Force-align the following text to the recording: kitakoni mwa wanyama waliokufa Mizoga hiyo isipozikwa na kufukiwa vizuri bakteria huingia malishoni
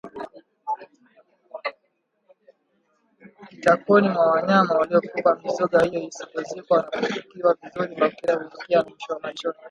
kitakoni 3.49 4.09
mwa 4.09 4.31
wanyama 4.31 4.75
waliokufa 4.77 5.39
Mizoga 5.43 5.81
hiyo 5.83 6.01
isipozikwa 6.07 6.77
na 6.91 6.99
kufukiwa 7.07 7.57
vizuri 7.63 7.95
bakteria 7.95 8.35
huingia 8.79 9.19
malishoni 9.21 9.57